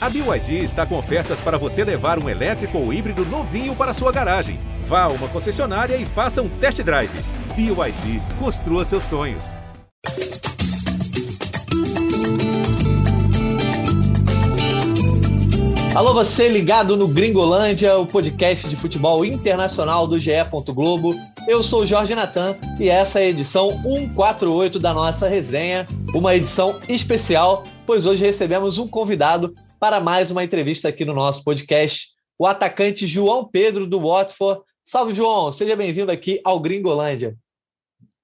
[0.00, 4.12] A BYD está com ofertas para você levar um elétrico ou híbrido novinho para sua
[4.12, 4.60] garagem.
[4.84, 7.10] Vá a uma concessionária e faça um test drive.
[7.56, 9.56] BYD, construa seus sonhos.
[15.96, 20.30] Alô, você ligado no Gringolândia, o podcast de futebol internacional do GE.
[20.68, 21.12] Globo.
[21.48, 26.78] Eu sou Jorge Natan e essa é a edição 148 da nossa resenha, uma edição
[26.88, 32.46] especial, pois hoje recebemos um convidado para mais uma entrevista aqui no nosso podcast, o
[32.46, 34.60] atacante João Pedro do Watford.
[34.84, 35.52] Salve, João!
[35.52, 37.36] Seja bem-vindo aqui ao Gringolândia.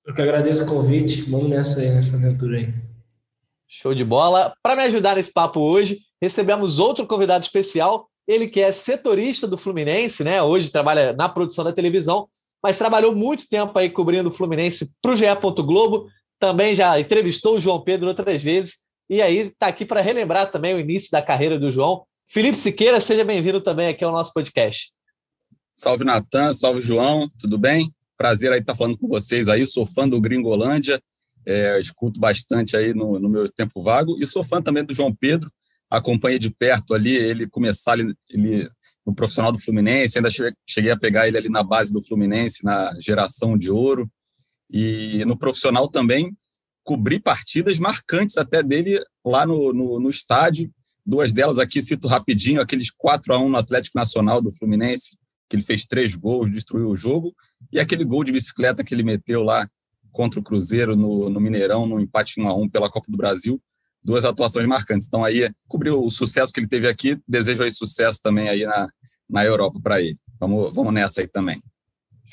[0.05, 1.23] Eu que agradeço o convite.
[1.23, 2.75] Vamos nessa aí, nessa aventura aí.
[3.69, 4.55] Show de bola.
[4.63, 9.57] Para me ajudar nesse papo hoje, recebemos outro convidado especial, ele que é setorista do
[9.57, 10.43] Fluminense, né?
[10.43, 12.29] Hoje trabalha na produção da televisão,
[12.63, 15.25] mas trabalhou muito tempo aí cobrindo o Fluminense para o GE.
[15.63, 16.09] Globo.
[16.39, 20.75] Também já entrevistou o João Pedro outras vezes e aí está aqui para relembrar também
[20.75, 22.05] o início da carreira do João.
[22.27, 24.93] Felipe Siqueira, seja bem-vindo também aqui ao nosso podcast.
[25.75, 27.93] Salve Natan, salve João, tudo bem?
[28.17, 29.67] Prazer aí estar falando com vocês aí.
[29.67, 31.03] Sou fã do Gringolândia,
[31.45, 35.15] é, escuto bastante aí no, no, meu tempo vago e sou fã também do João
[35.15, 35.53] Pedro.
[35.91, 38.69] Acompanhei de perto ali ele começar ele, ele
[39.05, 40.31] no profissional do Fluminense, ainda
[40.67, 44.11] cheguei a pegar ele ali na base do Fluminense, na geração de ouro.
[44.71, 46.35] E no profissional também
[46.85, 50.71] cobri partidas marcantes até dele lá no, no, no estádio.
[51.05, 55.19] Duas delas aqui, cito rapidinho, aqueles 4 a 1 no Atlético Nacional do Fluminense,
[55.49, 57.35] que ele fez três gols, destruiu o jogo,
[57.73, 59.69] e aquele gol de bicicleta que ele meteu lá
[60.13, 63.61] contra o Cruzeiro no, no Mineirão, no empate 1 a 1 pela Copa do Brasil.
[64.03, 65.07] Duas atuações marcantes.
[65.07, 68.89] Então, aí, cobriu o sucesso que ele teve aqui, desejo aí sucesso também aí na,
[69.29, 70.19] na Europa para ele.
[70.39, 71.61] Vamos, vamos nessa aí também.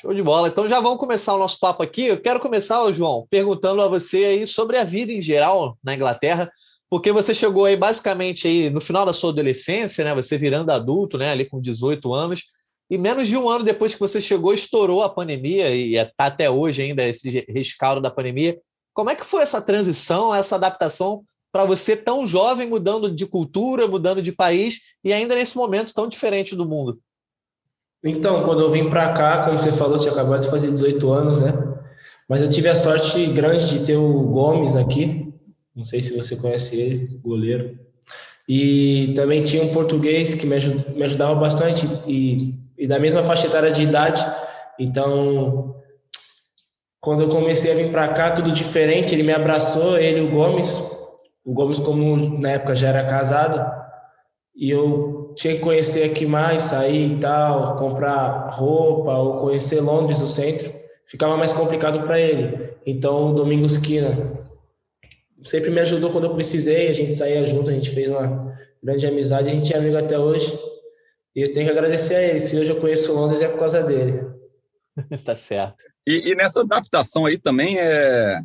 [0.02, 0.48] Show de bola.
[0.48, 2.06] Então já vamos começar o nosso papo aqui.
[2.06, 6.50] Eu quero começar, João, perguntando a você aí sobre a vida em geral na Inglaterra,
[6.90, 10.12] porque você chegou aí basicamente aí no final da sua adolescência, né?
[10.16, 11.30] Você virando adulto, né?
[11.30, 12.42] Ali com 18 anos.
[12.90, 16.50] E menos de um ano depois que você chegou, estourou a pandemia e está até
[16.50, 18.58] hoje ainda esse rescaldo da pandemia.
[18.92, 21.22] Como é que foi essa transição, essa adaptação
[21.52, 26.08] para você tão jovem, mudando de cultura, mudando de país e ainda nesse momento tão
[26.08, 26.98] diferente do mundo?
[28.04, 31.38] Então, quando eu vim para cá, como você falou, tinha acabado de fazer 18 anos,
[31.40, 31.52] né?
[32.28, 35.32] Mas eu tive a sorte grande de ter o Gomes aqui.
[35.74, 37.78] Não sei se você conhece ele, goleiro.
[38.48, 40.56] E também tinha um português que me,
[41.04, 44.24] ajudava bastante e, e da mesma faixa etária de idade.
[44.78, 45.76] Então,
[47.00, 50.30] quando eu comecei a vir para cá, tudo diferente, ele me abraçou, ele e o
[50.30, 50.82] Gomes.
[51.44, 53.64] O Gomes, como na época já era casado,
[54.54, 60.20] e eu tinha que conhecer aqui mais, sair e tal, comprar roupa ou conhecer Londres,
[60.20, 60.72] o centro,
[61.06, 62.72] ficava mais complicado para ele.
[62.86, 64.42] Então, o Domingos Quina
[65.44, 69.06] sempre me ajudou quando eu precisei, a gente saía junto, a gente fez uma grande
[69.06, 70.56] amizade, a gente é amigo até hoje.
[71.34, 72.40] E eu tenho que agradecer a ele.
[72.40, 74.24] Se hoje eu conheço Londres é por causa dele.
[75.24, 75.84] tá certo.
[76.06, 78.40] E, e, nessa adaptação aí também é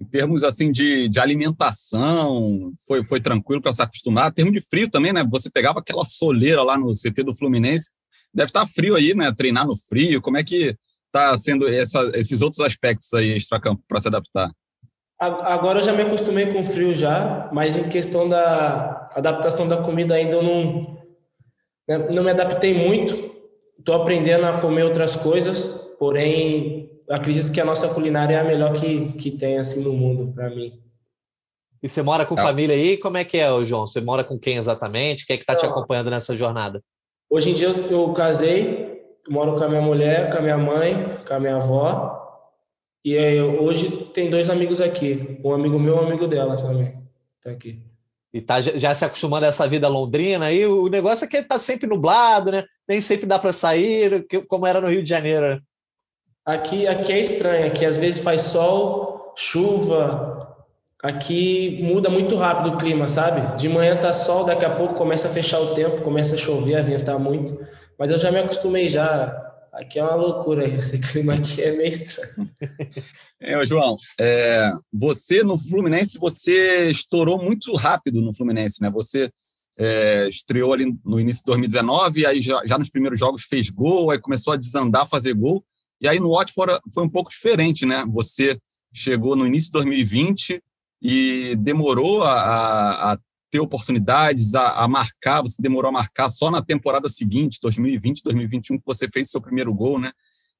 [0.00, 4.30] em termos assim de, de alimentação, foi, foi tranquilo para se acostumar.
[4.30, 5.22] Em termos de frio também, né?
[5.30, 7.90] Você pegava aquela soleira lá no CT do Fluminense,
[8.32, 9.30] deve estar tá frio aí, né?
[9.36, 10.22] Treinar no frio.
[10.22, 10.74] Como é que
[11.06, 14.50] está sendo essa, esses outros aspectos aí extracampo para se adaptar?
[15.18, 20.14] Agora eu já me acostumei com frio já, mas em questão da adaptação da comida
[20.14, 20.96] ainda eu não,
[21.86, 23.30] né, não me adaptei muito.
[23.78, 26.79] Estou aprendendo a comer outras coisas, porém
[27.16, 30.50] acredito que a nossa culinária é a melhor que, que tem assim no mundo para
[30.50, 30.80] mim.
[31.82, 32.42] E você mora com é.
[32.42, 32.96] família aí?
[32.96, 33.86] Como é que é, João?
[33.86, 35.26] Você mora com quem exatamente?
[35.26, 36.82] Quem é que está te acompanhando nessa jornada?
[37.28, 41.16] Hoje em dia eu, eu casei, moro com a minha mulher, com a minha mãe,
[41.26, 42.18] com a minha avó.
[43.02, 45.38] E aí, hoje tem dois amigos aqui.
[45.42, 46.98] Um amigo meu e um amigo dela também.
[47.42, 47.82] Tá aqui.
[48.32, 50.66] E tá já se acostumando a essa vida londrina aí.
[50.66, 52.64] O negócio é que tá sempre nublado, né?
[52.86, 55.60] Nem sempre dá para sair, como era no Rio de Janeiro.
[56.44, 60.56] Aqui, aqui é estranho, aqui às vezes faz sol, chuva,
[61.02, 63.56] aqui muda muito rápido o clima, sabe?
[63.58, 66.76] De manhã tá sol, daqui a pouco começa a fechar o tempo, começa a chover,
[66.76, 67.58] a ventar muito,
[67.98, 69.46] mas eu já me acostumei já.
[69.72, 72.50] Aqui é uma loucura, esse clima aqui é meio estranho.
[73.42, 78.90] É, João, é, você no Fluminense, você estourou muito rápido no Fluminense, né?
[78.90, 79.30] Você
[79.78, 84.10] é, estreou ali no início de 2019, aí já, já nos primeiros jogos fez gol,
[84.10, 85.64] aí começou a desandar, fazer gol.
[86.00, 88.04] E aí no Watford foi um pouco diferente, né?
[88.08, 88.58] Você
[88.92, 90.62] chegou no início de 2020
[91.02, 93.18] e demorou a, a
[93.50, 98.78] ter oportunidades, a, a, marcar, você demorou a marcar só na temporada seguinte, 2020, 2021,
[98.78, 100.12] que você fez seu primeiro gol, né?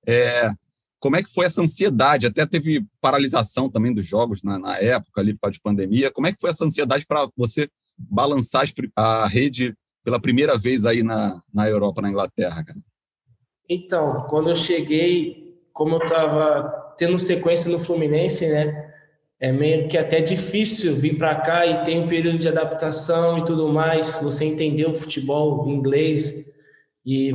[0.07, 0.51] É,
[0.99, 2.27] como é que foi essa ansiedade?
[2.27, 6.11] Até teve paralisação também dos jogos na, na época ali de pandemia.
[6.11, 8.65] Como é que foi essa ansiedade para você balançar
[8.97, 12.81] a rede pela primeira vez aí na, na Europa, na Inglaterra, cara?
[13.73, 18.93] Então, quando eu cheguei, como eu estava tendo sequência no Fluminense, né?
[19.39, 23.45] É meio que até difícil vir para cá e tem um período de adaptação e
[23.45, 24.19] tudo mais.
[24.23, 26.53] Você entender o futebol inglês
[27.07, 27.31] e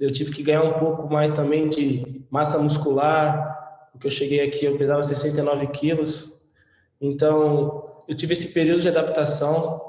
[0.00, 4.64] eu tive que ganhar um pouco mais também de massa muscular, porque eu cheguei aqui
[4.64, 6.32] eu pesava 69 quilos.
[7.00, 9.82] Então, eu tive esse período de adaptação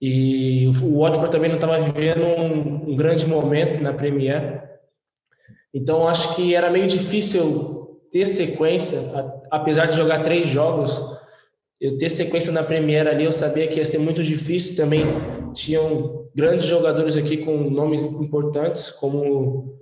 [0.00, 4.73] e o Watford também não estava vivendo um, um, grande momento na Premier.
[5.74, 9.00] Então, acho que era meio difícil ter sequência,
[9.50, 11.02] apesar de jogar três jogos,
[11.80, 14.76] eu ter sequência na Premier ali, eu sabia que ia ser muito difícil.
[14.76, 15.02] Também
[15.52, 19.76] tinham grandes jogadores aqui com nomes importantes, como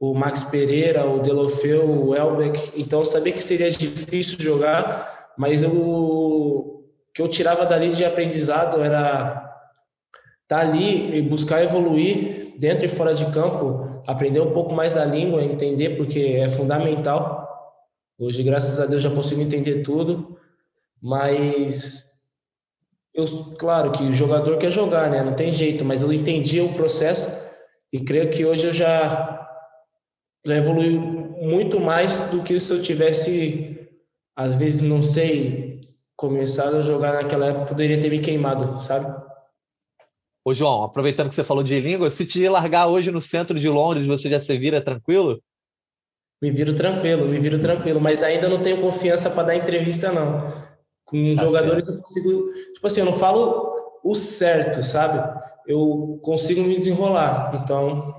[0.00, 2.72] o Max Pereira, o Delofeu, o Elbeck.
[2.76, 6.82] Então, eu sabia que seria difícil jogar, mas o
[7.14, 9.46] que eu tirava dali de aprendizado era
[10.42, 14.92] estar tá ali e buscar evoluir dentro e fora de campo, aprender um pouco mais
[14.92, 17.44] da língua, entender, porque é fundamental.
[18.18, 20.38] Hoje, graças a Deus, já consigo entender tudo,
[21.02, 22.30] mas
[23.14, 23.26] eu,
[23.58, 25.22] claro que o jogador quer jogar, né?
[25.22, 27.30] Não tem jeito, mas eu entendi o processo
[27.92, 29.32] e creio que hoje eu já
[30.46, 30.96] já evolui
[31.42, 33.88] muito mais do que se eu tivesse,
[34.36, 35.80] às vezes, não sei,
[36.16, 39.25] começado a jogar naquela época, poderia ter me queimado, sabe?
[40.46, 43.68] Ô, João, aproveitando que você falou de língua, se te largar hoje no centro de
[43.68, 45.42] Londres, você já se vira tranquilo?
[46.40, 50.52] Me viro tranquilo, me viro tranquilo, mas ainda não tenho confiança para dar entrevista, não.
[51.04, 51.98] Com tá jogadores certo.
[51.98, 52.52] eu consigo.
[52.74, 53.72] Tipo assim, eu não falo
[54.04, 55.18] o certo, sabe?
[55.66, 57.60] Eu consigo me desenrolar.
[57.60, 58.14] Então.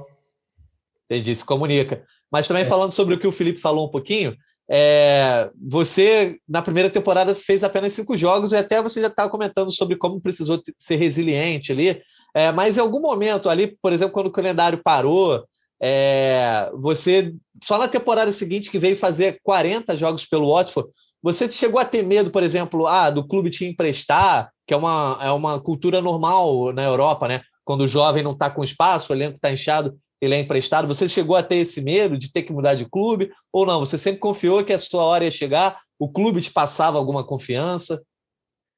[1.10, 2.04] Entendi, se comunica.
[2.30, 2.66] Mas também é.
[2.66, 4.36] falando sobre o que o Felipe falou um pouquinho,
[4.70, 9.72] é, você, na primeira temporada, fez apenas cinco jogos e até você já estava comentando
[9.72, 12.02] sobre como precisou ser resiliente ali.
[12.36, 15.44] É, mas em algum momento ali, por exemplo, quando o calendário parou,
[15.82, 17.34] é, você,
[17.64, 20.90] só na temporada seguinte que veio fazer 40 jogos pelo Watford,
[21.22, 25.18] você chegou a ter medo, por exemplo, ah, do clube te emprestar, que é uma,
[25.22, 27.42] é uma cultura normal na Europa, né?
[27.66, 30.88] Quando o jovem não está com espaço, o elenco está inchado, ele é emprestado.
[30.88, 33.80] Você chegou a ter esse medo de ter que mudar de clube ou não?
[33.80, 35.80] Você sempre confiou que a sua hora ia chegar?
[36.00, 38.02] O clube te passava alguma confiança?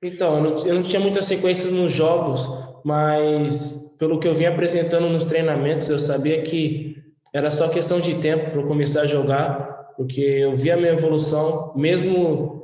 [0.01, 2.47] Então, eu não, eu não tinha muitas sequências nos jogos,
[2.83, 6.95] mas pelo que eu vinha apresentando nos treinamentos, eu sabia que
[7.33, 10.93] era só questão de tempo para eu começar a jogar, porque eu via a minha
[10.93, 12.63] evolução, mesmo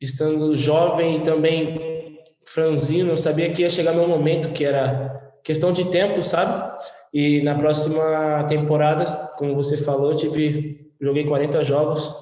[0.00, 5.72] estando jovem e também franzino, eu sabia que ia chegar meu momento, que era questão
[5.72, 6.78] de tempo, sabe?
[7.12, 9.04] E na próxima temporada,
[9.38, 12.12] como você falou, tive joguei 40 jogos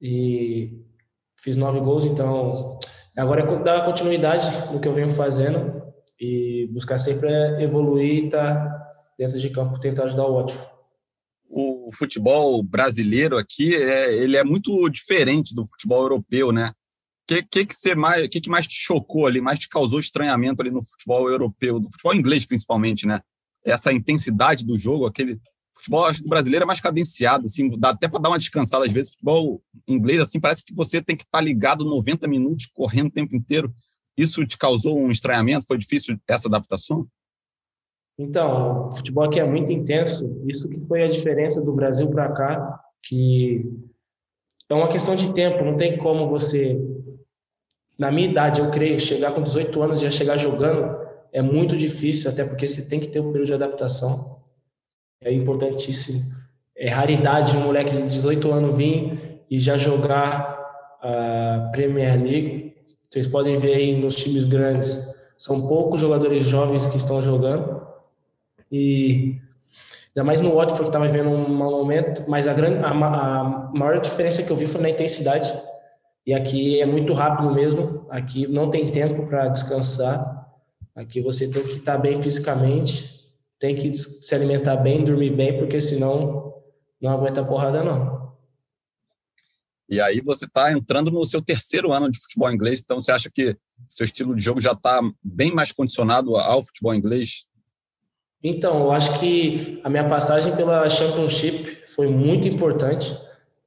[0.00, 0.84] e
[1.40, 2.78] fiz nove gols, então
[3.16, 5.82] agora é dar continuidade no que eu venho fazendo
[6.18, 7.28] e buscar sempre
[7.62, 10.60] evoluir e estar tá dentro de campo tentar ajudar o ótimo.
[11.48, 16.68] O futebol brasileiro aqui é, ele é muito diferente do futebol europeu, né?
[16.68, 16.72] O
[17.26, 20.70] que, que, que, mais, que, que mais te chocou ali, mais te causou estranhamento ali
[20.70, 23.20] no futebol europeu, do futebol inglês principalmente, né?
[23.64, 25.38] essa intensidade do jogo, aquele
[25.80, 29.12] futebol brasileiro é mais cadenciado, assim, dá até para dar uma descansada às vezes.
[29.12, 33.12] Futebol inglês assim parece que você tem que estar tá ligado 90 minutos correndo o
[33.12, 33.72] tempo inteiro.
[34.16, 35.66] Isso te causou um estranhamento?
[35.66, 37.06] Foi difícil essa adaptação?
[38.18, 40.42] Então, o futebol aqui é muito intenso.
[40.46, 43.64] Isso que foi a diferença do Brasil para cá, que
[44.68, 45.64] é uma questão de tempo.
[45.64, 46.78] Não tem como você,
[47.98, 51.00] na minha idade, eu creio, chegar com 18 anos e já chegar jogando
[51.32, 54.39] é muito difícil, até porque você tem que ter um período de adaptação.
[55.22, 56.20] É importantíssimo.
[56.76, 60.58] É raridade um moleque de 18 anos vir e já jogar
[61.02, 62.74] a Premier League.
[63.08, 64.98] Vocês podem ver aí nos times grandes,
[65.36, 67.80] são poucos jogadores jovens que estão jogando.
[68.70, 69.36] E
[70.08, 73.44] ainda mais no Watford que estava vivendo um mau momento, mas a, grande, a, a
[73.74, 75.52] maior diferença que eu vi foi na intensidade.
[76.26, 80.40] E aqui é muito rápido mesmo, aqui não tem tempo para descansar
[80.94, 83.19] Aqui você tem que estar bem fisicamente,
[83.60, 86.54] tem que se alimentar bem, dormir bem, porque senão
[87.00, 88.30] não aguenta porrada não.
[89.88, 93.30] E aí você está entrando no seu terceiro ano de futebol inglês, então você acha
[93.30, 97.46] que seu estilo de jogo já está bem mais condicionado ao futebol inglês?
[98.42, 103.14] Então, eu acho que a minha passagem pela Championship foi muito importante,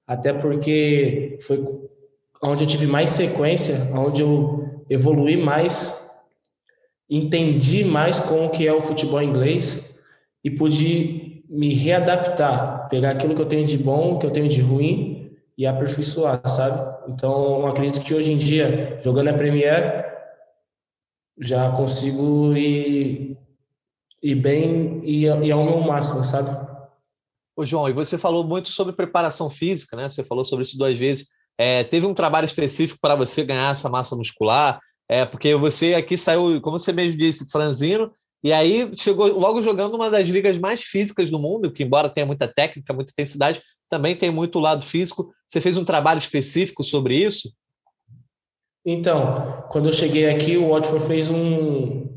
[0.07, 1.63] até porque foi
[2.41, 6.02] onde eu tive mais sequência, onde eu evolui mais
[7.09, 9.99] entendi mais como que é o futebol inglês
[10.43, 14.61] e pude me readaptar, pegar aquilo que eu tenho de bom, que eu tenho de
[14.61, 17.11] ruim e aperfeiçoar, sabe?
[17.11, 20.03] Então, acredito que hoje em dia, jogando a Premier,
[21.39, 23.37] já consigo ir,
[24.21, 26.49] ir bem e ir ao meu máximo, sabe?
[27.55, 30.09] Ô, João, e você falou muito sobre preparação física, né?
[30.09, 31.27] Você falou sobre isso duas vezes.
[31.55, 34.79] É, teve um trabalho específico para você ganhar essa massa muscular?
[35.09, 38.11] É, porque você aqui saiu, como você mesmo disse, franzino,
[38.43, 42.25] e aí chegou logo jogando uma das ligas mais físicas do mundo, que embora tenha
[42.25, 45.33] muita técnica, muita intensidade, também tem muito lado físico.
[45.47, 47.53] Você fez um trabalho específico sobre isso?
[48.85, 52.09] Então, quando eu cheguei aqui, o Watford fez um,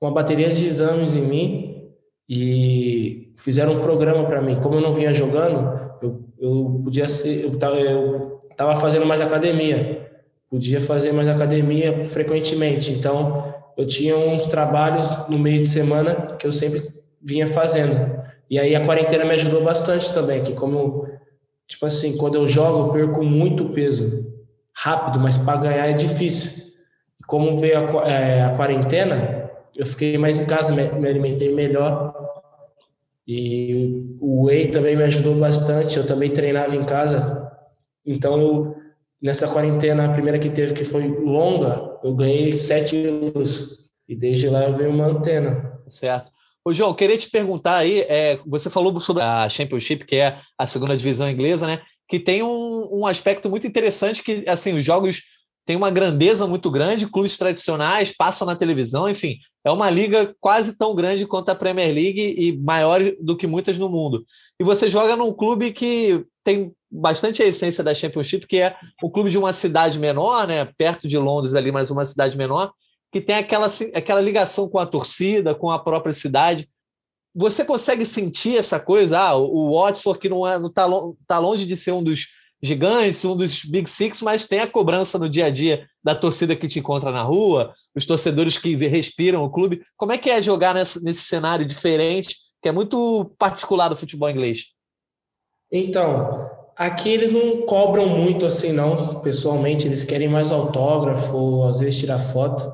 [0.00, 1.92] uma bateria de exames em mim
[2.28, 4.60] e fizeram um programa para mim.
[4.60, 9.20] Como eu não vinha jogando, eu, eu podia ser, eu tava, eu tava fazendo mais
[9.20, 10.05] academia,
[10.50, 12.92] podia fazer mais academia frequentemente.
[12.92, 16.82] Então, eu tinha uns trabalhos no meio de semana que eu sempre
[17.20, 18.24] vinha fazendo.
[18.48, 21.08] E aí a quarentena me ajudou bastante também, que como
[21.66, 24.24] tipo assim, quando eu jogo, eu perco muito peso
[24.72, 26.64] rápido, mas para ganhar é difícil.
[27.26, 32.14] Como veio a, é, a, quarentena, eu fiquei mais em casa, me, me alimentei melhor.
[33.26, 35.96] E o whey também me ajudou bastante.
[35.96, 37.50] Eu também treinava em casa.
[38.04, 38.76] Então, eu,
[39.26, 43.90] nessa quarentena, a primeira que teve, que foi longa, eu ganhei 7 quilos.
[44.08, 45.60] E desde lá eu venho mantendo.
[45.88, 46.30] Certo.
[46.64, 50.64] Ô, João, queria te perguntar aí, é, você falou sobre a Championship, que é a
[50.64, 51.82] segunda divisão inglesa, né?
[52.08, 55.24] Que tem um, um aspecto muito interessante que, assim, os jogos
[55.66, 60.78] têm uma grandeza muito grande, clubes tradicionais passam na televisão, enfim, é uma liga quase
[60.78, 64.24] tão grande quanto a Premier League e maior do que muitas no mundo.
[64.60, 69.10] E você joga num clube que tem bastante a essência da Championship, que é o
[69.10, 72.72] clube de uma cidade menor, né, perto de Londres ali, mas uma cidade menor,
[73.12, 76.68] que tem aquela, aquela ligação com a torcida, com a própria cidade.
[77.34, 79.18] Você consegue sentir essa coisa?
[79.18, 80.88] Ah, o Watford que não está é,
[81.26, 82.28] tá, longe de ser um dos
[82.62, 86.54] gigantes, um dos Big Six, mas tem a cobrança no dia a dia da torcida
[86.54, 89.82] que te encontra na rua, os torcedores que respiram o clube.
[89.96, 94.75] Como é que é jogar nesse cenário diferente, que é muito particular do futebol inglês?
[95.70, 101.98] Então, aqui eles não cobram muito assim, não, pessoalmente, eles querem mais autógrafo, às vezes
[101.98, 102.72] tirar foto,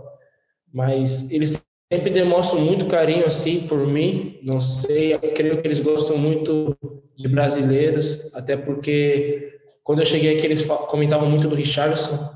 [0.73, 1.61] mas eles
[1.93, 6.77] sempre demonstram muito carinho assim por mim, não sei, eu creio que eles gostam muito
[7.15, 9.53] de brasileiros, até porque
[9.85, 12.31] quando eu cheguei aqui, eles comentavam muito do Richardson.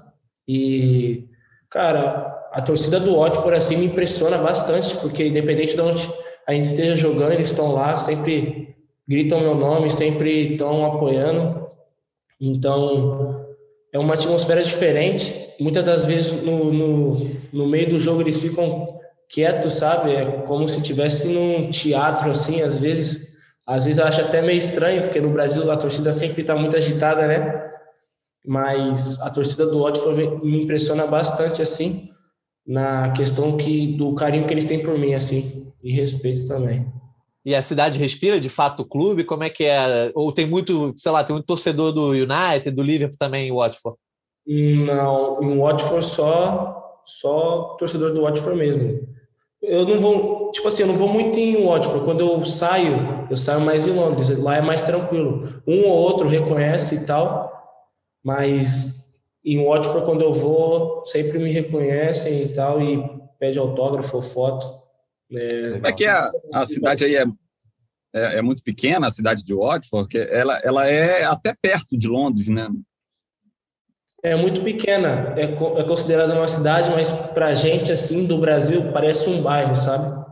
[0.49, 1.29] E,
[1.71, 6.11] cara, a torcida do Watford, assim, me impressiona bastante, porque independente de onde
[6.47, 8.76] a gente esteja jogando, eles estão lá, sempre
[9.09, 11.69] gritam meu nome, sempre estão apoiando.
[12.41, 13.47] Então,
[13.93, 15.35] é uma atmosfera diferente.
[15.59, 18.87] Muitas das vezes, no, no, no meio do jogo, eles ficam
[19.29, 20.13] quietos, sabe?
[20.13, 23.27] É como se estivesse num teatro, assim, às vezes
[23.67, 26.77] às vezes eu acho até meio estranho, porque no Brasil a torcida sempre está muito
[26.77, 27.69] agitada, né?
[28.47, 32.09] Mas a torcida do Watford me impressiona bastante, assim,
[32.65, 36.87] na questão que do carinho que eles têm por mim, assim, e respeito também.
[37.47, 39.25] E a cidade respira de fato o clube?
[39.25, 40.11] Como é que é?
[40.15, 43.97] Ou tem muito, sei lá, tem muito torcedor do United, do Liverpool também em Watford?
[44.47, 49.17] Não, em Watford só, só torcedor do Watford mesmo
[49.67, 52.05] eu não vou, tipo assim, eu não vou muito em Watford.
[52.05, 54.31] Quando eu saio, eu saio mais em Londres.
[54.39, 55.61] Lá é mais tranquilo.
[55.67, 57.53] Um ou outro reconhece e tal,
[58.25, 63.03] mas em Watford, quando eu vou, sempre me reconhecem e tal, e
[63.39, 64.76] pede autógrafo ou foto.
[65.33, 66.11] É, Como é que é?
[66.11, 67.25] A, a cidade aí é,
[68.15, 72.09] é, é, muito pequena, a cidade de Watford, que ela, ela é até perto de
[72.09, 72.69] Londres, né?
[74.23, 78.91] É muito pequena, é, é considerada uma cidade, mas para a gente, assim, do Brasil,
[78.93, 80.25] parece um bairro, sabe?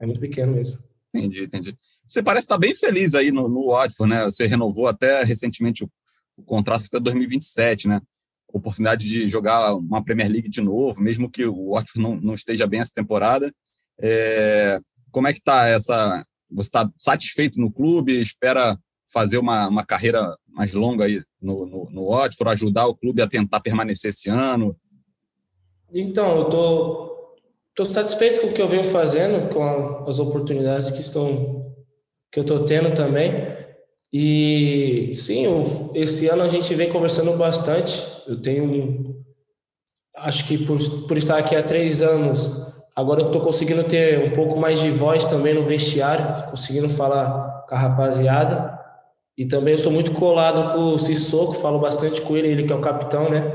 [0.00, 0.78] É muito pequeno mesmo.
[1.14, 1.76] Entendi, entendi.
[2.06, 4.24] Você parece estar bem feliz aí no, no Watford, né?
[4.24, 5.90] Você renovou até recentemente o,
[6.36, 8.00] o contrato até 2027, né?
[8.48, 12.66] Oportunidade de jogar uma Premier League de novo, mesmo que o Watford não, não esteja
[12.66, 13.52] bem essa temporada.
[14.00, 14.78] É,
[15.10, 16.22] como é que está essa...
[16.50, 18.20] Você está satisfeito no clube?
[18.20, 18.78] Espera
[19.12, 23.28] fazer uma, uma carreira mais longa aí no, no, no Watford, ajudar o clube a
[23.28, 24.76] tentar permanecer esse ano?
[25.94, 27.36] Então, eu tô,
[27.74, 31.62] tô satisfeito com o que eu venho fazendo, com a, as oportunidades que estão
[32.30, 33.30] que eu estou tendo também.
[34.10, 35.62] E sim, eu,
[35.94, 38.02] esse ano a gente vem conversando bastante.
[38.26, 39.22] Eu tenho,
[40.16, 42.50] acho que por, por estar aqui há três anos,
[42.94, 47.64] agora eu estou conseguindo ter um pouco mais de voz também no vestiário, conseguindo falar
[47.68, 48.78] com a rapaziada.
[49.36, 52.72] E também eu sou muito colado com o Sissoko, falo bastante com ele, ele que
[52.72, 53.50] é o capitão, né?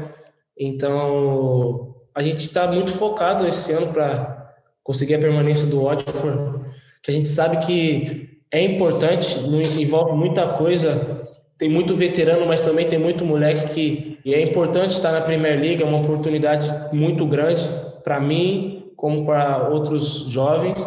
[0.57, 4.53] Então, a gente está muito focado esse ano para
[4.83, 6.65] conseguir a permanência do Watford,
[7.03, 9.37] que a gente sabe que é importante,
[9.79, 11.27] envolve muita coisa.
[11.57, 15.59] Tem muito veterano, mas também tem muito moleque que e é importante estar na Premier
[15.59, 17.67] League, é uma oportunidade muito grande
[18.03, 20.85] para mim, como para outros jovens.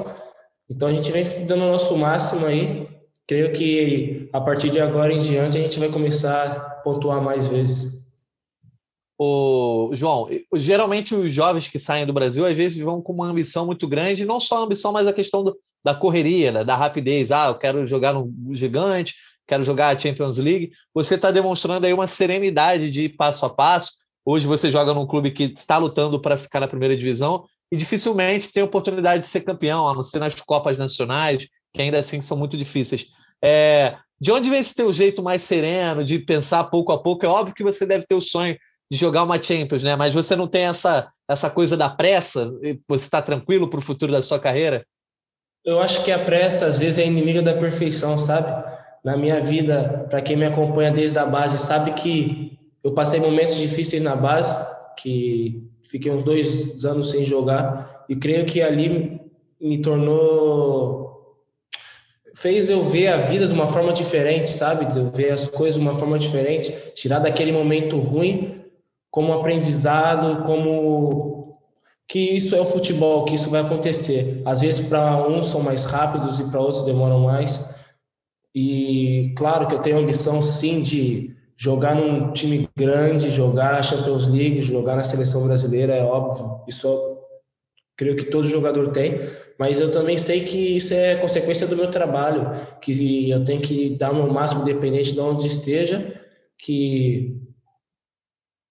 [0.68, 2.86] Então a gente vem dando o nosso máximo aí.
[3.26, 7.46] Creio que a partir de agora em diante a gente vai começar a pontuar mais
[7.46, 8.00] vezes.
[9.16, 13.66] O João, geralmente os jovens que saem do Brasil às vezes vão com uma ambição
[13.66, 17.30] muito grande, não só a ambição, mas a questão do, da correria, né, da rapidez.
[17.30, 19.14] Ah, eu quero jogar no gigante,
[19.46, 20.72] quero jogar a Champions League.
[20.94, 23.92] Você está demonstrando aí uma serenidade de passo a passo.
[24.24, 28.52] Hoje você joga num clube que está lutando para ficar na primeira divisão e dificilmente
[28.52, 32.36] tem oportunidade de ser campeão, a não ser nas Copas Nacionais, que ainda assim são
[32.36, 33.06] muito difíceis.
[33.42, 37.24] É, de onde vem esse teu jeito mais sereno, de pensar pouco a pouco?
[37.24, 38.56] É óbvio que você deve ter o sonho
[38.90, 39.94] de jogar uma Champions, né?
[39.94, 42.52] Mas você não tem essa, essa coisa da pressa?
[42.88, 44.84] Você está tranquilo para o futuro da sua carreira?
[45.64, 48.68] Eu acho que a pressa, às vezes, é inimiga da perfeição, sabe?
[49.04, 53.56] Na minha vida, para quem me acompanha desde a base, sabe que eu passei momentos
[53.56, 54.54] difíceis na base,
[54.98, 59.20] que fiquei uns dois anos sem jogar, e creio que ali
[59.60, 61.36] me tornou.
[62.34, 64.86] fez eu ver a vida de uma forma diferente, sabe?
[64.96, 68.62] Eu ver as coisas de uma forma diferente, tirar daquele momento ruim
[69.10, 71.58] como aprendizado, como
[72.06, 74.42] que isso é o futebol, que isso vai acontecer.
[74.44, 77.68] Às vezes para uns são mais rápidos e para outros demoram mais.
[78.54, 83.82] E claro que eu tenho a ambição sim de jogar num time grande, jogar a
[83.82, 86.62] Champions League, jogar na seleção brasileira, é óbvio.
[86.66, 87.18] Isso
[87.94, 89.20] creio que todo jogador tem,
[89.58, 92.44] mas eu também sei que isso é consequência do meu trabalho,
[92.80, 96.18] que eu tenho que dar o meu máximo independente de onde esteja,
[96.56, 97.36] que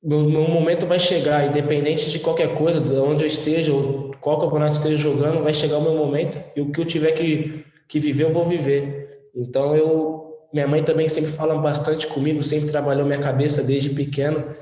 [0.02, 4.40] meu, meu momento vai chegar, independente de qualquer coisa, de onde eu esteja, ou qual
[4.40, 8.00] campeonato esteja jogando, vai chegar o meu momento e o que eu tiver que, que
[8.00, 9.30] viver, eu vou viver.
[9.36, 14.56] Então, eu, minha mãe também sempre fala bastante comigo, sempre trabalhou minha cabeça desde pequeno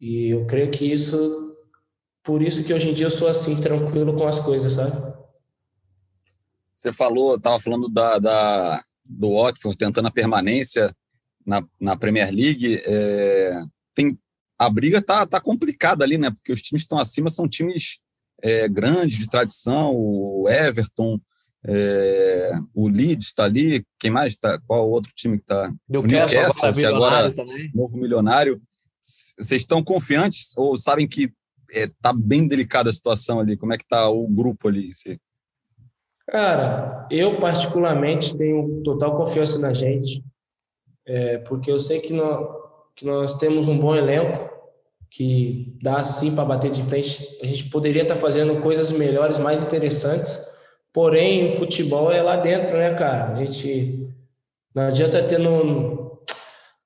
[0.00, 1.56] e eu creio que isso,
[2.22, 5.14] por isso que hoje em dia eu sou assim, tranquilo com as coisas, sabe?
[6.74, 10.94] Você falou, estava falando da, da, do Watford tentando a permanência
[11.44, 12.82] na, na Premier League.
[12.84, 13.58] É,
[13.94, 14.18] tem
[14.58, 16.30] a briga tá, tá complicada ali, né?
[16.30, 18.00] Porque os times que estão acima são times
[18.42, 21.18] é, grandes, de tradição, o Everton,
[21.68, 24.58] é, o Leeds está ali, quem mais está?
[24.66, 25.72] Qual outro time que está?
[25.88, 27.70] O Newcastle, que agora também.
[27.74, 28.62] novo milionário.
[29.38, 31.32] Vocês estão confiantes ou sabem que
[31.68, 33.56] está é, bem delicada a situação ali?
[33.56, 34.90] Como é que está o grupo ali?
[36.28, 40.24] Cara, eu particularmente tenho total confiança na gente,
[41.04, 42.46] é, porque eu sei que nós,
[42.94, 44.54] que nós temos um bom elenco
[45.10, 47.38] que dá sim para bater de frente.
[47.42, 50.55] A gente poderia estar tá fazendo coisas melhores, mais interessantes.
[50.96, 53.30] Porém, o futebol é lá dentro, né, cara?
[53.30, 54.10] A gente
[54.74, 56.22] não adianta ter no,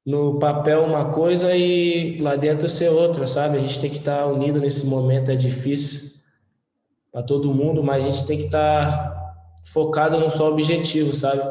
[0.04, 3.56] no papel uma coisa e lá dentro ser outra, sabe?
[3.56, 6.10] A gente tem que estar tá unido nesse momento, é difícil
[7.12, 9.36] para todo mundo, mas a gente tem que estar tá
[9.72, 11.42] focado num só objetivo, sabe?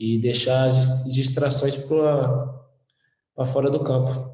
[0.00, 4.32] E deixar as distrações para fora do campo.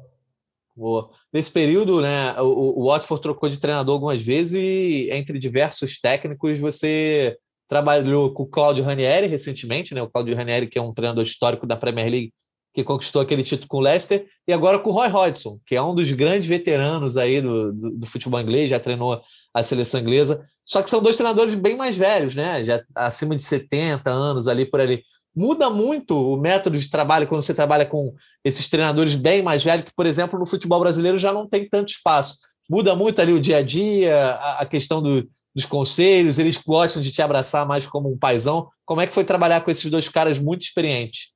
[0.73, 1.09] Boa.
[1.33, 6.57] Nesse período, né, o, o Watford trocou de treinador algumas vezes e entre diversos técnicos
[6.57, 10.01] você trabalhou com o Claudio Ranieri recentemente, né?
[10.01, 12.33] O Claudio Ranieri que é um treinador histórico da Premier League
[12.73, 15.81] que conquistou aquele título com o Leicester e agora com o Roy Hodgson, que é
[15.81, 19.21] um dos grandes veteranos aí do, do, do futebol inglês, já treinou
[19.53, 20.45] a seleção inglesa.
[20.65, 22.63] Só que são dois treinadores bem mais velhos, né?
[22.65, 25.03] Já acima de 70 anos ali por ali
[25.35, 29.85] muda muito o método de trabalho quando você trabalha com esses treinadores bem mais velhos,
[29.85, 32.37] que, por exemplo, no futebol brasileiro já não tem tanto espaço.
[32.69, 37.11] Muda muito ali o dia a dia, a, questão do, dos conselhos, eles gostam de
[37.11, 38.67] te abraçar mais como um paizão.
[38.83, 41.33] Como é que foi trabalhar com esses dois caras muito experientes?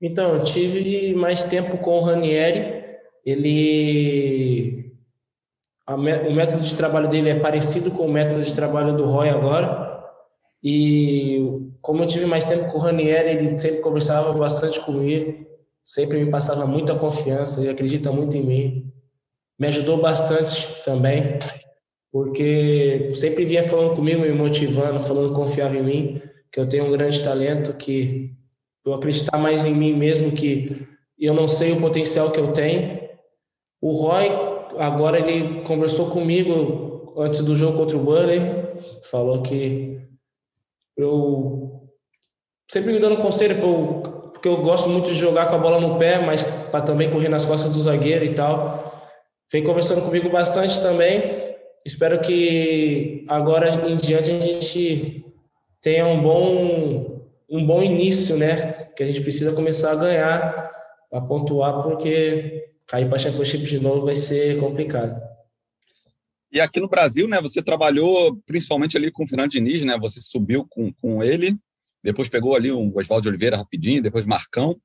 [0.00, 2.82] Então, eu tive mais tempo com o Ranieri.
[3.24, 4.92] Ele.
[5.88, 9.90] o método de trabalho dele é parecido com o método de trabalho do Roy agora.
[10.62, 15.44] E como eu tive mais tempo com o Ranieri, ele sempre conversava bastante comigo,
[15.82, 18.92] sempre me passava muita confiança, ele acredita muito em mim.
[19.58, 21.38] Me ajudou bastante também,
[22.12, 26.22] porque sempre vinha falando comigo, me motivando, falando que confiava em mim,
[26.52, 28.36] que eu tenho um grande talento, que
[28.84, 30.86] eu acreditar mais em mim mesmo, que
[31.18, 33.00] eu não sei o potencial que eu tenho.
[33.80, 34.28] O Roy,
[34.78, 38.40] agora ele conversou comigo antes do jogo contra o Burnley,
[39.04, 39.98] falou que
[40.96, 41.88] eu
[42.70, 43.56] sempre me dando conselho,
[44.32, 47.28] porque eu gosto muito de jogar com a bola no pé, mas para também correr
[47.28, 48.92] nas costas do zagueiro e tal.
[49.50, 51.41] Vem conversando comigo bastante também.
[51.84, 55.24] Espero que agora em diante a gente
[55.80, 58.72] tenha um bom um bom início, né?
[58.96, 60.70] Que a gente precisa começar a ganhar,
[61.12, 65.20] a pontuar, porque cair para Championship de novo vai ser complicado.
[66.50, 69.98] E aqui no Brasil, né, você trabalhou principalmente ali com o Fernando Diniz, né?
[69.98, 71.56] Você subiu com, com ele,
[72.02, 74.78] depois pegou ali o Oswaldo Oliveira rapidinho, depois Marcão.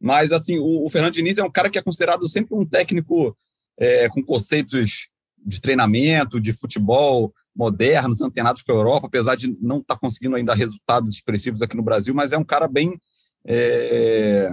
[0.00, 3.36] Mas, assim, o, o Fernando Diniz é um cara que é considerado sempre um técnico
[3.78, 5.08] é, com conceitos
[5.44, 10.36] de treinamento, de futebol modernos, antenados com a Europa, apesar de não estar tá conseguindo
[10.36, 13.00] ainda resultados expressivos aqui no Brasil, mas é um cara bem
[13.46, 14.50] é,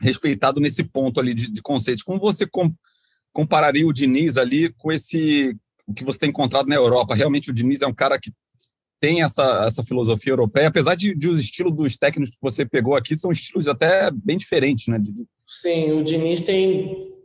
[0.00, 2.02] respeitado nesse ponto ali de, de conceitos.
[2.02, 2.72] Como você com,
[3.32, 7.14] compararia o Diniz ali com esse o que você tem encontrado na Europa?
[7.14, 8.32] Realmente o Diniz é um cara que
[9.00, 12.96] tem essa, essa filosofia europeia, apesar de, de os estilos dos técnicos que você pegou
[12.96, 15.00] aqui são estilos até bem diferentes, né?
[15.46, 17.15] Sim, o Diniz tem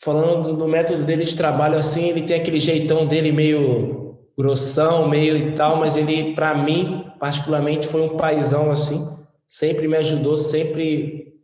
[0.00, 5.36] falando do método dele de trabalho assim, ele tem aquele jeitão dele meio grossão, meio
[5.36, 9.04] e tal, mas ele para mim, particularmente, foi um paizão assim,
[9.46, 11.34] sempre me ajudou, sempre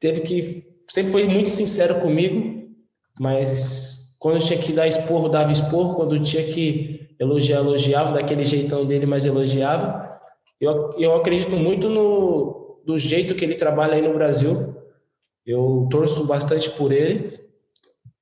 [0.00, 2.66] teve que sempre foi muito sincero comigo,
[3.20, 8.84] mas quando tinha que dar esporro, dava esporro, quando tinha que elogiar, elogiava, daquele jeitão
[8.84, 10.18] dele, mas elogiava.
[10.60, 14.74] Eu, eu acredito muito no do jeito que ele trabalha aí no Brasil.
[15.44, 17.38] Eu torço bastante por ele.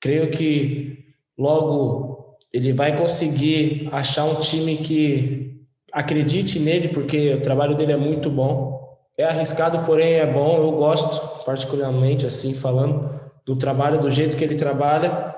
[0.01, 1.05] Creio que
[1.39, 5.61] logo ele vai conseguir achar um time que
[5.93, 8.77] acredite nele, porque o trabalho dele é muito bom.
[9.19, 10.59] É arriscado, porém é bom.
[10.59, 15.35] Eu gosto, particularmente, assim, falando do trabalho, do jeito que ele trabalha.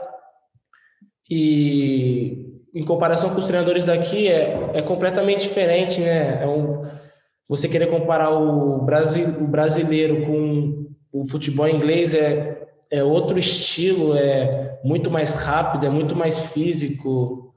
[1.31, 6.42] E em comparação com os treinadores daqui, é, é completamente diferente, né?
[6.42, 6.83] É um,
[7.49, 14.16] você querer comparar o, Brasil, o brasileiro com o futebol inglês é é outro estilo,
[14.16, 17.55] é muito mais rápido, é muito mais físico,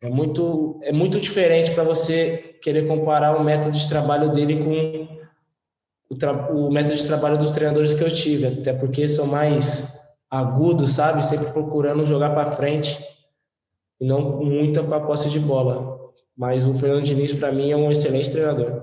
[0.00, 5.08] é muito, é muito diferente para você querer comparar o método de trabalho dele com
[6.10, 10.92] o, o, método de trabalho dos treinadores que eu tive, até porque são mais agudos,
[10.94, 11.24] sabe?
[11.24, 12.98] Sempre procurando jogar para frente
[14.00, 16.00] e não muito com a posse de bola.
[16.36, 18.81] Mas o Fernando Diniz, para mim, é um excelente treinador.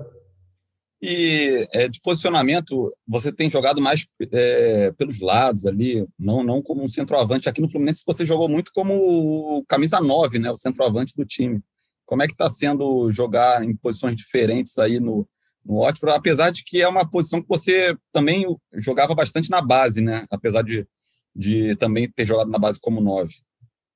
[1.02, 6.84] E é, de posicionamento, você tem jogado mais é, pelos lados ali, não, não como
[6.84, 7.48] um centroavante.
[7.48, 11.60] Aqui no Fluminense você jogou muito como camisa 9, né, o centroavante do time.
[12.04, 15.26] Como é que está sendo jogar em posições diferentes aí no,
[15.64, 20.02] no Watford, apesar de que é uma posição que você também jogava bastante na base,
[20.02, 20.26] né?
[20.30, 20.86] Apesar de,
[21.34, 23.32] de também ter jogado na base como 9.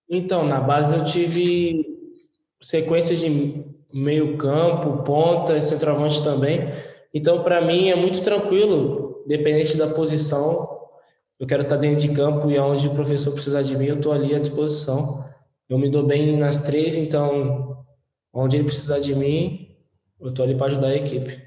[0.08, 1.84] Então, na base eu tive
[2.62, 3.62] sequências de
[3.92, 6.60] meio campo, ponta, centroavante também
[7.14, 10.80] então, para mim, é muito tranquilo, dependente da posição.
[11.38, 14.12] Eu quero estar dentro de campo e aonde o professor precisar de mim, eu estou
[14.12, 15.24] ali à disposição.
[15.68, 17.84] Eu me dou bem nas três, então,
[18.32, 19.68] onde ele precisar de mim,
[20.20, 21.40] eu estou ali para ajudar a equipe.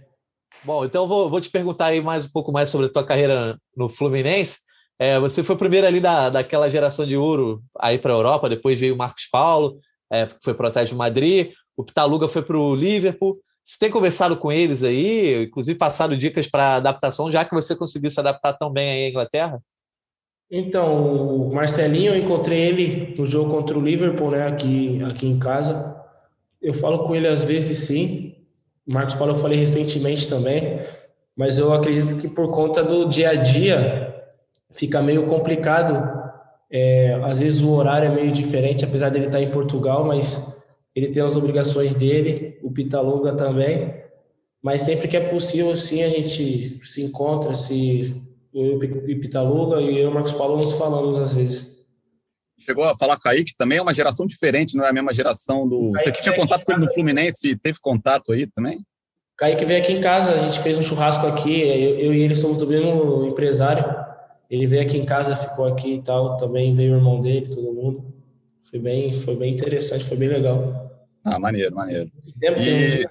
[0.64, 3.58] Bom, então vou, vou te perguntar aí mais um pouco mais sobre a tua carreira
[3.76, 4.60] no Fluminense.
[4.98, 8.50] É, você foi o primeiro ali da, daquela geração de ouro aí para a Europa,
[8.50, 9.80] depois veio o Marcos Paulo,
[10.12, 13.40] é, foi para o Atlético de Madrid, o Pitaluga foi para o Liverpool.
[13.68, 18.10] Você tem conversado com eles aí, inclusive passado dicas para adaptação, já que você conseguiu
[18.10, 19.62] se adaptar tão bem aí à Inglaterra?
[20.50, 25.38] Então, o Marcelinho, eu encontrei ele no jogo contra o Liverpool, né, aqui, aqui em
[25.38, 26.02] casa.
[26.62, 28.38] Eu falo com ele às vezes sim.
[28.88, 30.80] Marcos Paulo eu falei recentemente também,
[31.36, 34.16] mas eu acredito que por conta do dia a dia
[34.72, 36.02] fica meio complicado.
[36.72, 40.56] É, às vezes o horário é meio diferente, apesar dele estar em Portugal, mas
[40.98, 44.04] ele tem as obrigações dele, o Pitaluga também,
[44.62, 48.22] mas sempre que é possível, sim, a gente se encontra, se
[48.54, 51.78] eu e Pitaluga e eu e Marcos Paulo nos falamos às vezes.
[52.60, 55.14] Chegou a falar com o Kaique também, é uma geração diferente, não é a mesma
[55.14, 55.92] geração do...
[55.92, 58.84] Você que tinha contato com ele no Fluminense, teve contato aí também?
[59.38, 62.36] Kaique veio aqui em casa, a gente fez um churrasco aqui, eu, eu e ele
[62.36, 63.86] somos do mesmo empresário,
[64.50, 67.74] ele veio aqui em casa, ficou aqui e tal, também veio o irmão dele, todo
[67.74, 68.14] mundo.
[68.70, 70.87] Foi bem, foi bem interessante, foi bem legal.
[71.28, 72.12] Ah, maneiro, maneiro.
[72.42, 73.06] E...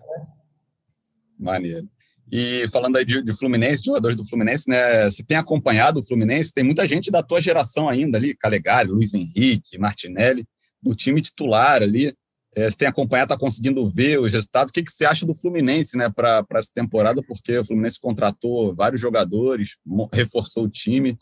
[1.39, 1.89] Maneiro.
[2.33, 5.05] E falando aí de, de, Fluminense, de jogadores do Fluminense, né?
[5.05, 6.53] Você tem acompanhado o Fluminense?
[6.53, 10.47] Tem muita gente da tua geração ainda ali, Calegari, Luiz Henrique, Martinelli,
[10.83, 12.15] do time titular ali.
[12.55, 14.71] É, você tem acompanhado, está conseguindo ver os resultados.
[14.71, 17.23] O que, que você acha do Fluminense, né, para essa temporada?
[17.23, 19.77] Porque o Fluminense contratou vários jogadores,
[20.11, 21.19] reforçou o time.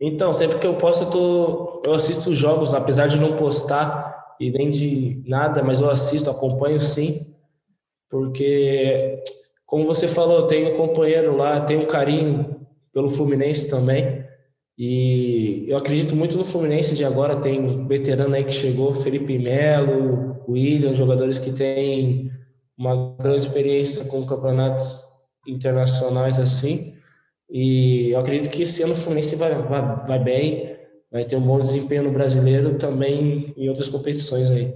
[0.00, 4.19] Então, sempre que eu posso, eu, tô, eu assisto os jogos, apesar de não postar
[4.40, 7.26] e nem de nada, mas eu assisto, acompanho sim,
[8.08, 9.22] porque,
[9.66, 14.24] como você falou, eu tenho um companheiro lá, tenho um carinho pelo Fluminense também,
[14.78, 19.38] e eu acredito muito no Fluminense de agora, tem um veterano aí que chegou, Felipe
[19.38, 22.32] Melo, William, jogadores que têm
[22.78, 25.04] uma grande experiência com campeonatos
[25.46, 26.94] internacionais assim,
[27.50, 30.69] e eu acredito que esse ano o Fluminense vai, vai, vai bem,
[31.10, 34.74] vai ter um bom desempenho no brasileiro também em outras competições aí.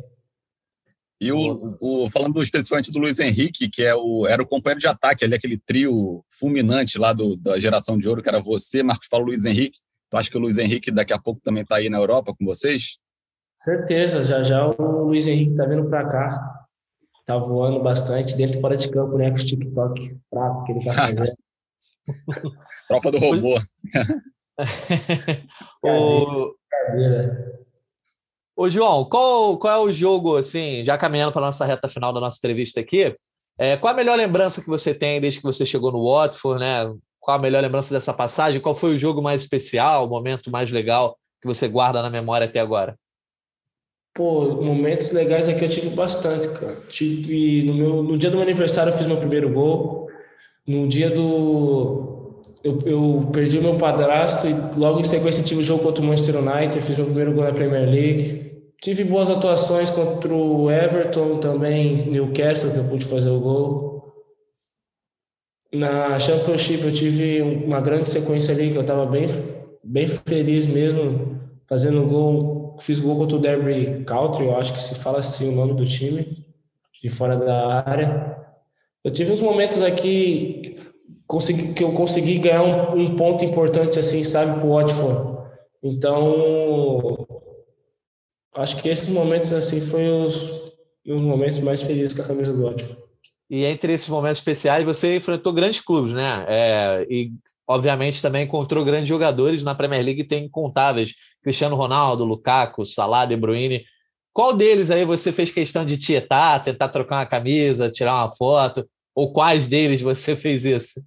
[1.20, 4.88] E o, o, falando especificamente do Luiz Henrique, que é o, era o companheiro de
[4.88, 9.08] ataque ali, aquele trio fulminante lá do, da geração de ouro, que era você, Marcos
[9.08, 9.78] Paulo Luiz Henrique.
[10.10, 12.44] Tu acha que o Luiz Henrique daqui a pouco também está aí na Europa com
[12.44, 12.98] vocês?
[13.56, 16.66] Certeza, já já o Luiz Henrique está vindo para cá.
[17.24, 19.30] Tá voando bastante, dentro e fora de campo, né?
[19.30, 21.32] Com os TikTok fraco que ele tá fazendo.
[22.86, 23.58] Tropa do robô.
[25.82, 26.54] o...
[28.56, 32.12] Ô, João, qual, qual é o jogo, assim, já caminhando para a nossa reta final
[32.12, 33.14] da nossa entrevista aqui,
[33.58, 36.92] é, qual a melhor lembrança que você tem desde que você chegou no Watford, né?
[37.20, 38.60] Qual a melhor lembrança dessa passagem?
[38.60, 42.46] Qual foi o jogo mais especial, o momento mais legal que você guarda na memória
[42.46, 42.96] até agora?
[44.14, 46.76] Pô, momentos legais aqui eu tive bastante, cara.
[46.88, 50.08] Tive no meu no dia do meu aniversário eu fiz meu primeiro gol.
[50.66, 52.13] No dia do
[52.64, 56.06] eu, eu perdi o meu padrasto e logo em sequência tive o jogo contra o
[56.06, 58.62] Manchester United, fiz meu primeiro gol na Premier League.
[58.80, 64.12] Tive boas atuações contra o Everton também, Newcastle que eu pude fazer o gol.
[65.72, 69.26] Na Championship eu tive uma grande sequência ali que eu estava bem
[69.82, 74.94] bem feliz mesmo fazendo gol fiz gol contra o Derby Country, eu acho que se
[74.96, 76.36] fala assim o nome do time,
[77.02, 78.36] de fora da área.
[79.02, 80.78] Eu tive uns momentos aqui
[81.26, 85.34] consegui, que eu consegui ganhar um, um ponto importante, assim, sabe, para o Watford.
[85.82, 87.26] Então,
[88.56, 90.42] acho que esses momentos, assim, foram os,
[91.06, 93.04] os momentos mais felizes com a camisa do Watford.
[93.50, 96.44] E entre esses momentos especiais, você enfrentou grandes clubes, né?
[96.48, 97.30] É, e
[97.68, 101.14] obviamente também encontrou grandes jogadores na Premier League, tem incontáveis.
[101.42, 103.84] Cristiano Ronaldo, Lukaku, Salah, De Bruyne.
[104.32, 108.88] Qual deles aí você fez questão de tietar, tentar trocar uma camisa, tirar uma foto?
[109.14, 111.00] Ou quais deles você fez isso?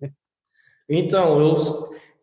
[0.90, 1.56] Então, eu,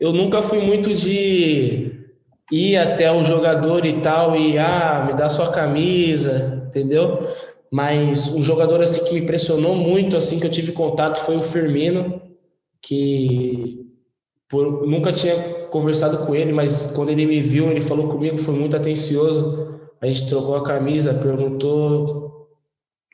[0.00, 2.04] eu nunca fui muito de
[2.50, 7.26] ir até o jogador e tal e ah, me dá sua camisa, entendeu?
[7.70, 11.42] Mas um jogador assim que me impressionou muito assim que eu tive contato foi o
[11.42, 12.22] Firmino,
[12.80, 13.84] que
[14.48, 15.34] por, nunca tinha
[15.70, 19.80] conversado com ele, mas quando ele me viu, ele falou comigo, foi muito atencioso.
[20.00, 22.33] A gente trocou a camisa, perguntou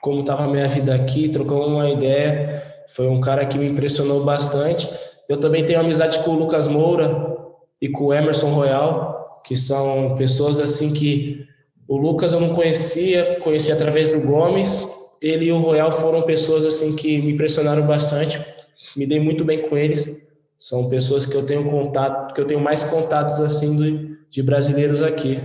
[0.01, 2.63] como estava a minha vida aqui, trocou uma ideia.
[2.89, 4.89] Foi um cara que me impressionou bastante.
[5.29, 7.37] Eu também tenho amizade com o Lucas Moura
[7.81, 11.47] e com o Emerson Royal, que são pessoas assim que
[11.87, 14.89] o Lucas eu não conhecia, conheci através do Gomes.
[15.21, 18.41] Ele e o Royal foram pessoas assim que me impressionaram bastante.
[18.97, 22.61] Me dei muito bem com eles são pessoas que eu tenho contato, que eu tenho
[22.61, 25.41] mais contatos assim de, de brasileiros aqui.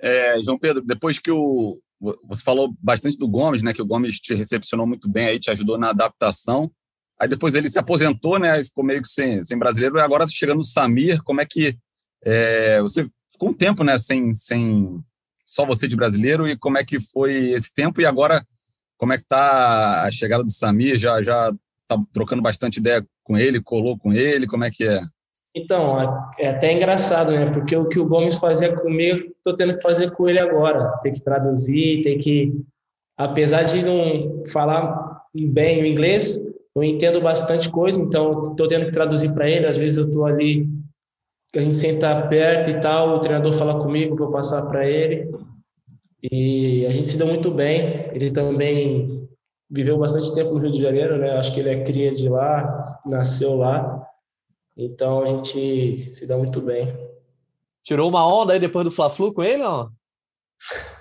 [0.00, 1.78] É, João Pedro, depois que o
[2.24, 3.72] você falou bastante do Gomes, né?
[3.72, 6.70] Que o Gomes te recepcionou muito bem, aí te ajudou na adaptação.
[7.20, 8.60] Aí depois ele se aposentou, né?
[8.60, 9.96] E ficou meio que sem, sem brasileiro.
[9.96, 11.78] E agora chegando o Samir, como é que
[12.24, 13.96] é, você ficou um tempo, né?
[13.98, 15.02] Sem, sem
[15.44, 18.44] só você de brasileiro e como é que foi esse tempo e agora
[18.96, 20.98] como é que tá a chegada do Samir?
[20.98, 21.52] Já já
[21.86, 25.00] tá trocando bastante ideia com ele, colou com ele, como é que é?
[25.54, 27.46] Então, é até engraçado, né?
[27.50, 30.98] Porque o que o Gomes fazia comigo, estou tendo que fazer com ele agora.
[31.00, 32.52] Ter que traduzir, ter que.
[33.16, 36.42] Apesar de não falar bem o inglês,
[36.74, 39.66] eu entendo bastante coisa, então estou tendo que traduzir para ele.
[39.66, 40.68] Às vezes eu estou ali,
[41.54, 45.30] a gente senta perto e tal, o treinador fala comigo para eu passar para ele.
[46.32, 48.10] E a gente se deu muito bem.
[48.12, 49.28] Ele também
[49.70, 51.30] viveu bastante tempo no Rio de Janeiro, né?
[51.36, 54.04] Acho que ele é cria de lá, nasceu lá.
[54.76, 56.92] Então a gente se dá muito bem.
[57.82, 59.92] Tirou uma onda aí depois do Fla-Flu com ele, não?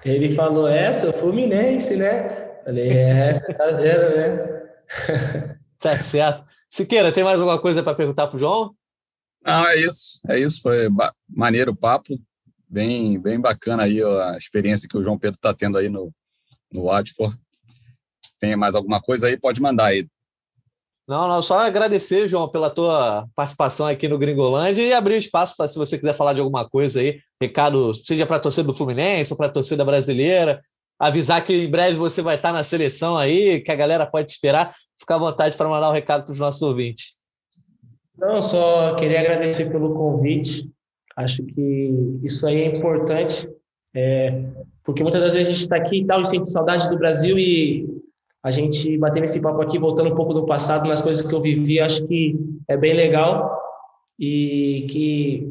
[0.03, 2.61] Ele falou, essa, é, Fluminense, né?
[2.63, 4.69] Falei, é, essa, tá vendo, né?
[5.79, 6.45] tá certo.
[6.69, 8.75] Siqueira, tem mais alguma coisa para perguntar para o João?
[9.45, 10.19] Não, é isso.
[10.27, 10.61] É isso.
[10.61, 10.89] Foi
[11.29, 12.19] maneiro o papo.
[12.67, 16.11] Bem, bem bacana aí a experiência que o João Pedro está tendo aí no,
[16.71, 17.37] no Watford
[18.43, 20.05] tem mais alguma coisa aí, pode mandar aí.
[21.07, 25.67] Não, não, só agradecer, João, pela tua participação aqui no Gringolândia e abrir espaço para
[25.67, 29.33] se você quiser falar de alguma coisa aí, recado, seja para a torcida do Fluminense
[29.33, 30.61] ou para a torcida brasileira,
[30.97, 34.73] avisar que em breve você vai estar na seleção aí, que a galera pode esperar,
[34.97, 37.21] ficar à vontade para mandar um recado para os nossos ouvintes.
[38.17, 40.69] Não, só queria agradecer pelo convite.
[41.17, 43.49] Acho que isso aí é importante,
[43.93, 44.45] é,
[44.83, 47.37] porque muitas das vezes a gente está aqui e tal e sente saudade do Brasil
[47.37, 47.85] e
[48.43, 51.41] a gente bater nesse papo aqui, voltando um pouco do passado, nas coisas que eu
[51.41, 52.35] vivi, acho que
[52.67, 53.57] é bem legal
[54.19, 55.47] e que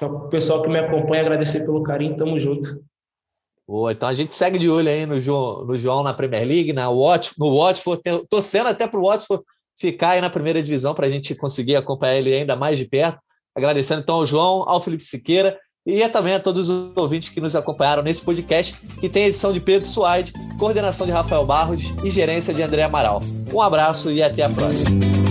[0.00, 2.82] o pessoal que me acompanha, agradecer pelo carinho, tamo junto.
[3.66, 6.72] Boa, então a gente segue de olho aí no João, no João na Premier League,
[6.72, 9.44] na Watch, no Watford, torcendo até para o Watford
[9.78, 13.20] ficar aí na primeira divisão para a gente conseguir acompanhar ele ainda mais de perto.
[13.54, 17.56] Agradecendo então ao João, ao Felipe Siqueira e também a todos os ouvintes que nos
[17.56, 22.54] acompanharam nesse podcast, que tem edição de Pedro Suaide, coordenação de Rafael Barros e gerência
[22.54, 23.20] de André Amaral.
[23.52, 25.21] Um abraço e até a próxima.